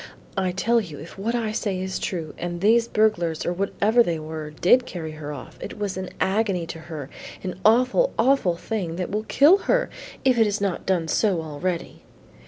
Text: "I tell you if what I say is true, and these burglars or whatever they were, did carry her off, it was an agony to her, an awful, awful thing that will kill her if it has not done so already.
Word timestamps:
"I 0.35 0.51
tell 0.51 0.81
you 0.81 0.97
if 0.97 1.15
what 1.19 1.35
I 1.35 1.51
say 1.51 1.79
is 1.79 1.99
true, 1.99 2.33
and 2.39 2.59
these 2.59 2.87
burglars 2.87 3.45
or 3.45 3.53
whatever 3.53 4.01
they 4.01 4.17
were, 4.17 4.49
did 4.49 4.87
carry 4.87 5.11
her 5.11 5.31
off, 5.31 5.59
it 5.61 5.77
was 5.77 5.95
an 5.95 6.09
agony 6.19 6.65
to 6.73 6.79
her, 6.89 7.07
an 7.43 7.59
awful, 7.63 8.11
awful 8.17 8.55
thing 8.57 8.95
that 8.95 9.11
will 9.11 9.25
kill 9.25 9.59
her 9.69 9.91
if 10.25 10.39
it 10.39 10.45
has 10.45 10.59
not 10.59 10.87
done 10.87 11.07
so 11.07 11.43
already. 11.43 12.01